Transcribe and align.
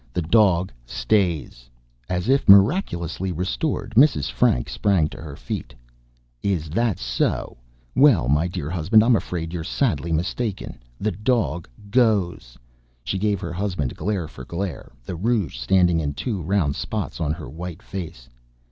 "The 0.13 0.23
dog 0.23 0.71
stays." 0.87 1.69
As 2.09 2.27
if 2.27 2.49
miraculously 2.49 3.31
restored, 3.31 3.93
Mrs. 3.95 4.31
Frank 4.31 4.67
sprang 4.67 5.07
to 5.09 5.21
her 5.21 5.35
feet. 5.35 5.75
"Is 6.41 6.71
that 6.71 6.97
so? 6.97 7.55
Well, 7.95 8.27
my 8.27 8.47
dear 8.47 8.71
husband, 8.71 9.03
I'm 9.03 9.15
afraid 9.15 9.53
you're 9.53 9.63
sadly 9.63 10.11
mistaken. 10.11 10.79
The 10.99 11.11
dog 11.11 11.69
goes!" 11.91 12.57
She 13.03 13.19
gave 13.19 13.39
her 13.41 13.53
husband 13.53 13.95
glare 13.95 14.27
for 14.27 14.43
glare, 14.43 14.91
the 15.05 15.15
rouge 15.15 15.59
standing 15.59 15.99
in 15.99 16.15
two 16.15 16.41
round 16.41 16.75
spots 16.75 17.21
on 17.21 17.31
her 17.33 17.47
white 17.47 17.83
face. 17.83 18.27